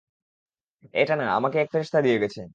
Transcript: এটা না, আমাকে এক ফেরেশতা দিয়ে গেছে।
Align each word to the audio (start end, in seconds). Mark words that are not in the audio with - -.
এটা 0.93 1.13
না, 1.15 1.25
আমাকে 1.37 1.57
এক 1.59 1.67
ফেরেশতা 1.73 1.99
দিয়ে 2.05 2.17
গেছে। 2.23 2.41